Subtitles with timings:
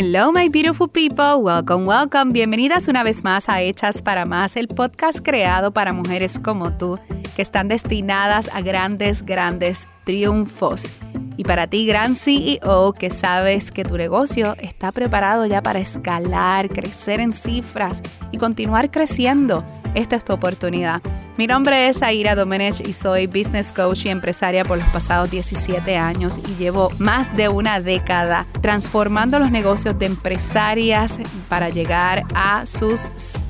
[0.00, 1.42] Hello, my beautiful people.
[1.42, 2.32] Welcome, welcome.
[2.32, 7.00] Bienvenidas una vez más a Hechas para Más, el podcast creado para mujeres como tú
[7.34, 10.92] que están destinadas a grandes, grandes triunfos.
[11.36, 16.68] Y para ti, gran CEO, que sabes que tu negocio está preparado ya para escalar,
[16.68, 19.64] crecer en cifras y continuar creciendo,
[19.96, 21.02] esta es tu oportunidad.
[21.38, 25.96] Mi nombre es Aira Domenech y soy business coach y empresaria por los pasados 17
[25.96, 32.66] años y llevo más de una década transformando los negocios de empresarias para llegar a
[32.66, 33.06] sus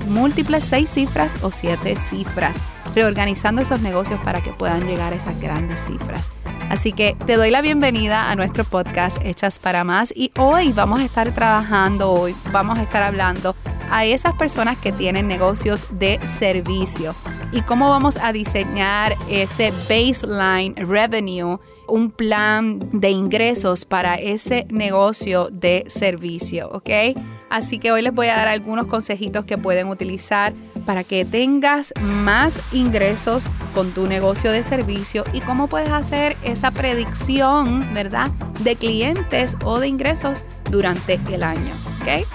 [0.07, 2.61] múltiples seis cifras o siete cifras,
[2.93, 6.29] reorganizando esos negocios para que puedan llegar a esas grandes cifras.
[6.69, 10.99] Así que te doy la bienvenida a nuestro podcast Hechas para Más y hoy vamos
[10.99, 13.55] a estar trabajando, hoy vamos a estar hablando
[13.89, 17.15] a esas personas que tienen negocios de servicio
[17.51, 25.49] y cómo vamos a diseñar ese baseline revenue, un plan de ingresos para ese negocio
[25.51, 26.89] de servicio, ¿ok?
[27.49, 30.53] Así que hoy les voy a dar algunos consejitos que pueden utilizar
[30.85, 36.69] para que tengas más ingresos con tu negocio de servicio y cómo puedes hacer esa
[36.69, 38.29] predicción, ¿verdad?
[38.59, 42.25] De clientes o de ingresos durante el año, ¿ok?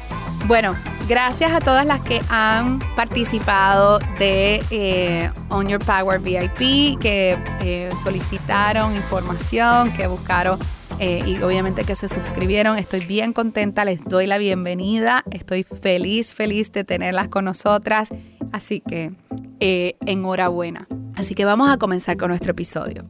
[0.46, 0.74] Bueno,
[1.08, 7.90] gracias a todas las que han participado de eh, On Your Power VIP, que eh,
[8.02, 10.58] solicitaron información, que buscaron
[10.98, 12.78] eh, y obviamente que se suscribieron.
[12.78, 15.24] Estoy bien contenta, les doy la bienvenida.
[15.30, 18.08] Estoy feliz, feliz de tenerlas con nosotras.
[18.52, 19.12] Así que
[19.58, 20.86] enhorabuena.
[21.16, 23.04] Así que vamos a comenzar con nuestro episodio.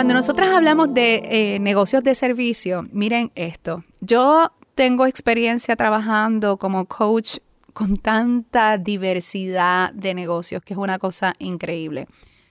[0.00, 3.84] Cuando nosotras hablamos de eh, negocios de servicio, miren esto.
[4.00, 7.36] Yo tengo experiencia trabajando como coach
[7.74, 12.06] con tanta diversidad de negocios, que es una cosa increíble.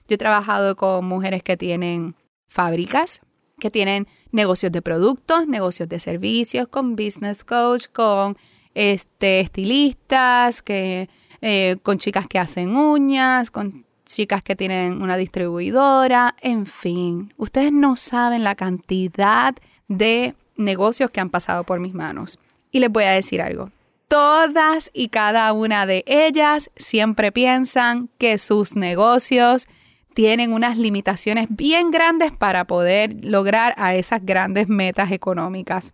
[0.07, 2.15] Yo he trabajado con mujeres que tienen
[2.47, 3.19] fábricas,
[3.59, 8.37] que tienen negocios de productos, negocios de servicios, con business coach, con
[8.75, 11.09] este, estilistas, que,
[11.41, 17.71] eh, con chicas que hacen uñas, con chicas que tienen una distribuidora, en fin, ustedes
[17.71, 19.55] no saben la cantidad
[19.87, 22.39] de negocios que han pasado por mis manos.
[22.71, 23.71] Y les voy a decir algo.
[24.07, 29.67] Todas y cada una de ellas siempre piensan que sus negocios
[30.15, 35.93] tienen unas limitaciones bien grandes para poder lograr a esas grandes metas económicas.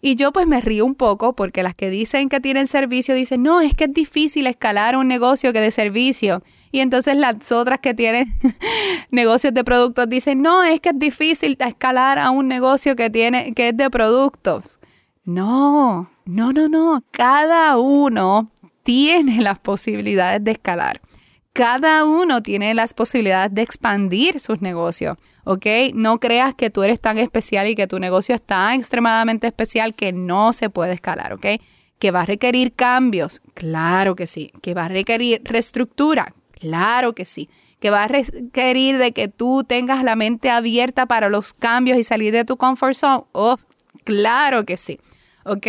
[0.00, 3.44] Y yo pues me río un poco porque las que dicen que tienen servicio dicen,
[3.44, 6.42] no, es que es difícil escalar un negocio que de servicio.
[6.72, 8.34] Y entonces las otras que tienen
[9.10, 13.52] negocios de productos dicen, no, es que es difícil escalar a un negocio que, tiene,
[13.52, 14.80] que es de productos.
[15.24, 17.04] No, no, no, no.
[17.10, 18.50] Cada uno
[18.82, 21.02] tiene las posibilidades de escalar.
[21.52, 25.66] Cada uno tiene las posibilidades de expandir sus negocios, ¿ok?
[25.92, 29.94] No creas que tú eres tan especial y que tu negocio es tan extremadamente especial
[29.94, 31.46] que no se puede escalar, ¿ok?
[31.98, 34.50] Que va a requerir cambios, claro que sí.
[34.62, 37.50] Que va a requerir reestructura, Claro que sí.
[37.80, 42.04] Que va a requerir de que tú tengas la mente abierta para los cambios y
[42.04, 43.24] salir de tu comfort zone.
[43.32, 43.56] Oh,
[44.04, 45.00] claro que sí.
[45.44, 45.66] ¿Ok?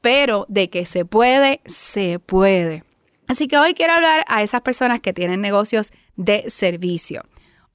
[0.00, 2.82] Pero de que se puede, se puede.
[3.28, 7.22] Así que hoy quiero hablar a esas personas que tienen negocios de servicio.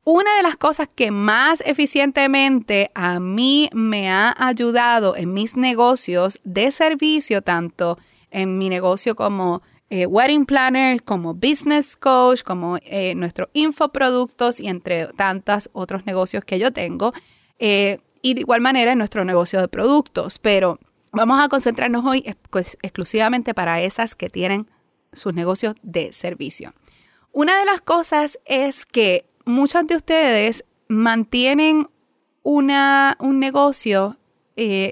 [0.03, 6.41] Una de las cosas que más eficientemente a mí me ha ayudado en mis negocios
[6.43, 7.97] de servicio, tanto
[8.29, 9.61] en mi negocio como
[9.93, 16.45] eh, wedding planner, como business coach, como eh, nuestros infoproductos y entre tantos otros negocios
[16.45, 17.11] que yo tengo.
[17.59, 20.39] Eh, y de igual manera en nuestro negocio de productos.
[20.39, 20.79] Pero
[21.11, 24.69] vamos a concentrarnos hoy pues, exclusivamente para esas que tienen
[25.11, 26.73] sus negocios de servicio.
[27.33, 31.89] Una de las cosas es que muchos de ustedes mantienen
[32.43, 34.17] una, un negocio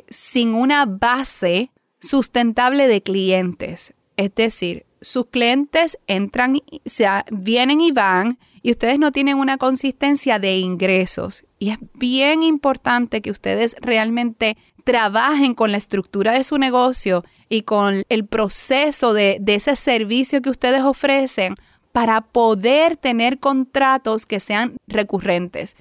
[0.09, 1.71] sin una base
[2.01, 3.93] sustentable de clientes.
[4.17, 10.39] Es decir, sus clientes entran, se, vienen y van y ustedes no tienen una consistencia
[10.39, 11.45] de ingresos.
[11.57, 17.61] Y es bien importante que ustedes realmente trabajen con la estructura de su negocio y
[17.61, 21.55] con el proceso de, de ese servicio que ustedes ofrecen
[21.91, 25.75] para poder tener contratos que sean recurrentes.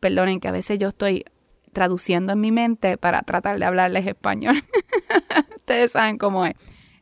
[0.00, 1.24] Perdonen que a veces yo estoy
[1.72, 4.62] traduciendo en mi mente para tratar de hablarles español.
[5.56, 6.54] ustedes saben cómo es.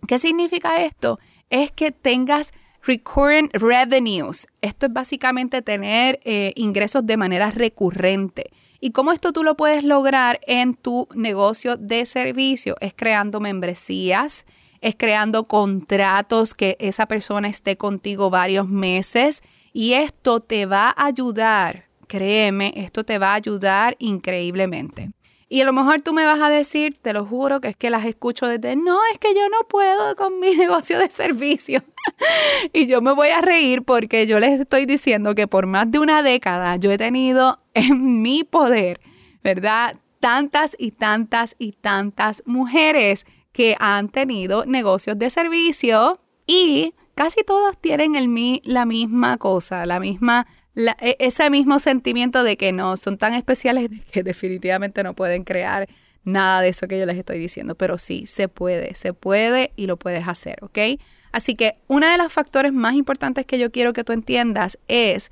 [0.09, 1.19] ¿Qué significa esto?
[1.53, 2.53] Es que tengas
[2.83, 4.49] recurrent revenues.
[4.63, 8.51] Esto es básicamente tener eh, ingresos de manera recurrente.
[8.81, 12.75] ¿Y cómo esto tú lo puedes lograr en tu negocio de servicio?
[12.81, 14.45] Es creando membresías,
[14.81, 21.07] es creando contratos que esa persona esté contigo varios meses y esto te va a
[21.07, 25.11] ayudar, créeme, esto te va a ayudar increíblemente.
[25.53, 27.91] Y a lo mejor tú me vas a decir, te lo juro, que es que
[27.91, 31.85] las escucho desde, no, es que yo no puedo con mi negocio de servicio.
[32.73, 35.99] y yo me voy a reír porque yo les estoy diciendo que por más de
[35.99, 39.03] una década yo he tenido en mi poder,
[39.45, 39.97] ¿verdad?
[40.21, 47.77] Tantas y tantas y tantas mujeres que han tenido negocios de servicio y casi todas
[47.77, 53.19] tienen el, la misma cosa, la misma e, ese mismo sentimiento de que no son
[53.19, 55.89] tan especiales que definitivamente no pueden crear
[56.25, 59.87] nada de eso que yo les estoy diciendo, pero sí, se puede, se puede y
[59.87, 61.01] lo puedes hacer, ¿ok?
[61.33, 65.31] Así que uno de los factores más importantes que yo quiero que tú entiendas es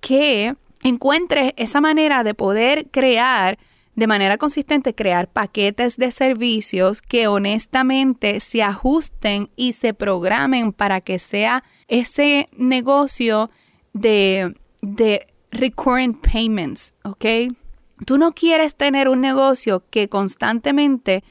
[0.00, 3.58] que encuentres esa manera de poder crear
[3.94, 11.02] de manera consistente, crear paquetes de servicios que honestamente se ajusten y se programen para
[11.02, 13.50] que sea ese negocio
[13.92, 17.24] de de recurrent payments, ¿ok?
[18.04, 21.22] Tú no quieres tener un negocio que constantemente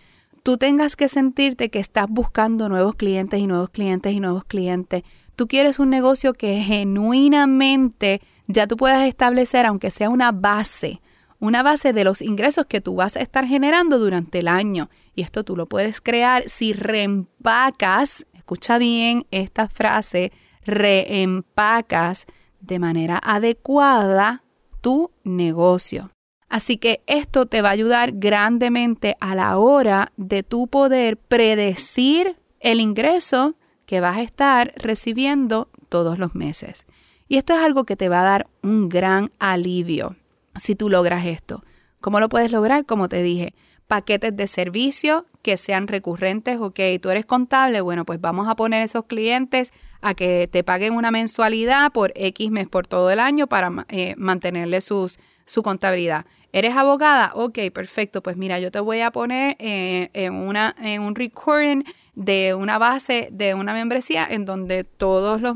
[0.42, 5.04] tú tengas que sentirte que estás buscando nuevos clientes y nuevos clientes y nuevos clientes.
[5.36, 11.02] Tú quieres un negocio que genuinamente ya tú puedas establecer, aunque sea una base,
[11.40, 14.90] una base de los ingresos que tú vas a estar generando durante el año.
[15.14, 20.32] Y esto tú lo puedes crear si reempacas, escucha bien esta frase,
[20.64, 22.28] reempacas
[22.62, 24.44] de manera adecuada
[24.82, 26.10] tu negocio.
[26.50, 32.38] Así que esto te va a ayudar grandemente a la hora de tu poder predecir
[32.60, 33.56] el ingreso
[33.86, 36.86] que vas a estar recibiendo todos los meses.
[37.28, 40.16] Y esto es algo que te va a dar un gran alivio
[40.56, 41.64] si tú logras esto.
[42.02, 42.86] ¿Cómo lo puedes lograr?
[42.86, 43.54] Como te dije,
[43.88, 46.58] paquetes de servicio que sean recurrentes.
[46.60, 49.72] Ok, tú eres contable, bueno, pues vamos a poner esos clientes
[50.02, 54.16] a que te paguen una mensualidad por X mes por todo el año para eh,
[54.18, 56.26] mantenerle sus, su contabilidad.
[56.54, 57.32] ¿Eres abogada?
[57.36, 58.22] Ok, perfecto.
[58.22, 62.78] Pues mira, yo te voy a poner eh, en, una, en un recurring de una
[62.78, 65.56] base de una membresía en donde todos los,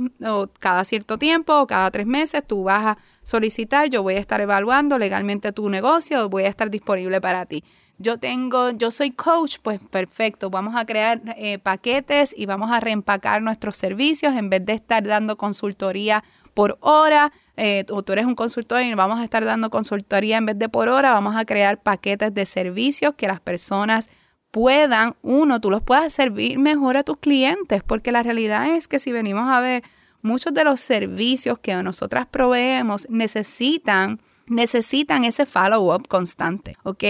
[0.60, 4.40] cada cierto tiempo o cada tres meses tú vas a solicitar, yo voy a estar
[4.40, 7.64] evaluando legalmente tu negocio, voy a estar disponible para ti
[7.98, 12.80] yo tengo, yo soy coach, pues perfecto, vamos a crear eh, paquetes y vamos a
[12.80, 18.26] reempacar nuestros servicios en vez de estar dando consultoría por hora, eh, o tú eres
[18.26, 21.46] un consultor y vamos a estar dando consultoría en vez de por hora, vamos a
[21.46, 24.10] crear paquetes de servicios que las personas
[24.52, 29.00] puedan, uno, tú los puedas servir mejor a tus clientes, porque la realidad es que
[29.00, 29.84] si venimos a ver,
[30.22, 37.04] muchos de los servicios que nosotras proveemos necesitan necesitan ese follow-up constante, ¿ok?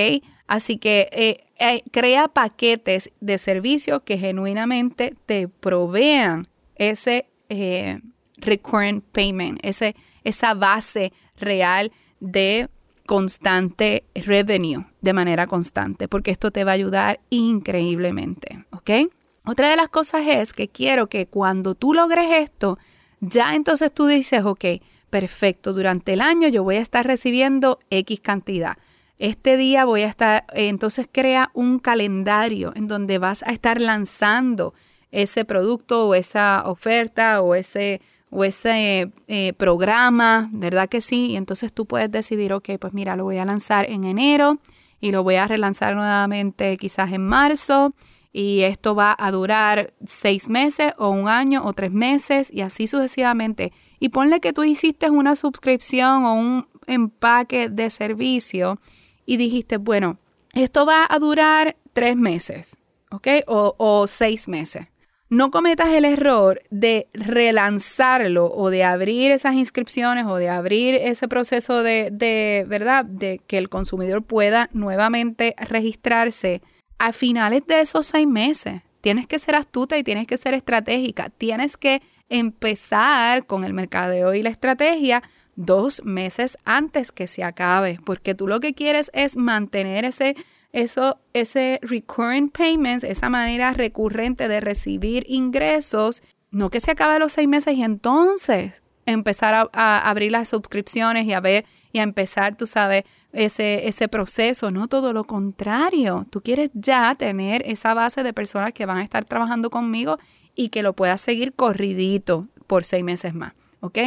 [0.47, 6.45] Así que eh, eh, crea paquetes de servicio que genuinamente te provean
[6.75, 8.01] ese eh,
[8.37, 12.69] recurrent payment, ese, esa base real de
[13.05, 19.11] constante revenue de manera constante, porque esto te va a ayudar increíblemente, ¿ok?
[19.45, 22.79] Otra de las cosas es que quiero que cuando tú logres esto,
[23.19, 24.65] ya entonces tú dices, ok,
[25.09, 28.77] perfecto, durante el año yo voy a estar recibiendo X cantidad.
[29.17, 34.73] Este día voy a estar, entonces crea un calendario en donde vas a estar lanzando
[35.11, 41.27] ese producto o esa oferta o ese, o ese eh, programa, ¿verdad que sí?
[41.27, 44.59] Y entonces tú puedes decidir, ok, pues mira, lo voy a lanzar en enero
[44.99, 47.93] y lo voy a relanzar nuevamente quizás en marzo
[48.33, 52.85] y esto va a durar seis meses o un año o tres meses y así
[52.85, 53.71] sucesivamente.
[53.97, 58.77] Y ponle que tú hiciste una suscripción o un empaque de servicio
[59.25, 60.19] y dijiste, bueno,
[60.53, 62.77] esto va a durar tres meses,
[63.11, 63.27] ¿ok?
[63.47, 64.87] O, seis meses.
[65.29, 71.27] No cometas el error de relanzarlo o de abrir esas inscripciones o de abrir ese
[71.27, 73.05] proceso de, de, ¿verdad?
[73.05, 76.61] De que el consumidor pueda nuevamente registrarse
[76.99, 78.81] a finales de esos seis meses.
[79.01, 81.29] Tienes que ser astuta y tienes que ser estratégica.
[81.29, 85.23] Tienes que empezar con el mercadeo y la estrategia
[85.55, 90.35] dos meses antes que se acabe, porque tú lo que quieres es mantener ese,
[90.73, 97.31] eso, ese recurring payments, esa manera recurrente de recibir ingresos, no que se acabe los
[97.31, 102.57] seis meses y entonces empezar a, abrir las suscripciones y a ver y a empezar,
[102.57, 106.25] tú sabes, ese, ese proceso, no todo lo contrario.
[106.29, 110.17] Tú quieres ya tener esa base de personas que van a estar trabajando conmigo
[110.55, 113.99] y que lo puedas seguir corridito por seis meses más, ¿ok?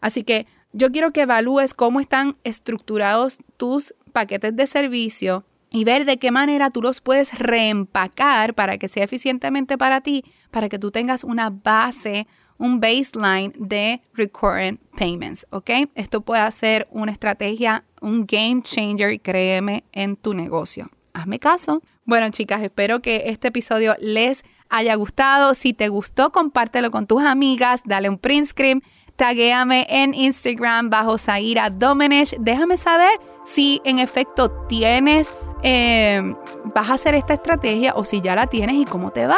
[0.00, 6.04] Así que yo quiero que evalúes cómo están estructurados tus paquetes de servicio y ver
[6.04, 10.78] de qué manera tú los puedes reempacar para que sea eficientemente para ti, para que
[10.78, 12.26] tú tengas una base,
[12.58, 15.70] un baseline de recurrent payments, ¿ok?
[15.94, 20.90] Esto puede ser una estrategia, un game changer, créeme, en tu negocio.
[21.12, 21.82] Hazme caso.
[22.04, 25.54] Bueno, chicas, espero que este episodio les haya gustado.
[25.54, 28.82] Si te gustó, compártelo con tus amigas, dale un print screen,
[29.20, 32.34] taguéame en Instagram bajo Zaira Domenech.
[32.38, 35.30] Déjame saber si en efecto tienes,
[35.62, 36.34] eh,
[36.74, 39.36] vas a hacer esta estrategia o si ya la tienes y cómo te va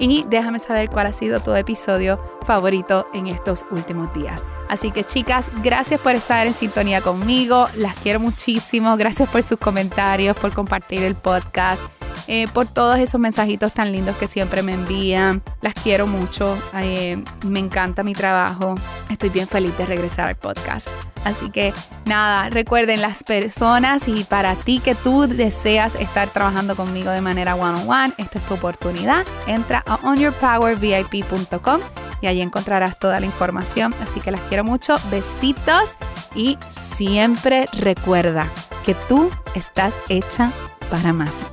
[0.00, 4.42] y déjame saber cuál ha sido tu episodio favorito en estos últimos días.
[4.68, 9.58] Así que chicas, gracias por estar en sintonía conmigo, las quiero muchísimo, gracias por sus
[9.58, 11.84] comentarios, por compartir el podcast.
[12.32, 15.42] Eh, por todos esos mensajitos tan lindos que siempre me envían.
[15.62, 18.76] Las quiero mucho, eh, me encanta mi trabajo.
[19.10, 20.86] Estoy bien feliz de regresar al podcast.
[21.24, 27.10] Así que nada, recuerden las personas y para ti que tú deseas estar trabajando conmigo
[27.10, 29.26] de manera one on one, esta es tu oportunidad.
[29.48, 31.80] Entra a onyourpowervip.com
[32.20, 33.92] y allí encontrarás toda la información.
[34.00, 34.94] Así que las quiero mucho.
[35.10, 35.98] Besitos
[36.36, 38.48] y siempre recuerda
[38.86, 40.52] que tú estás hecha
[40.90, 41.50] para más.